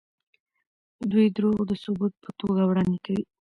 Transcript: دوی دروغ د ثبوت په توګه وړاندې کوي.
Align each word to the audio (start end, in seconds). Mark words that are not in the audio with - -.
دوی 1.11 1.27
دروغ 1.37 1.57
د 1.67 1.71
ثبوت 1.83 2.13
په 2.23 2.29
توګه 2.39 2.61
وړاندې 2.65 2.99
کوي. 3.05 3.23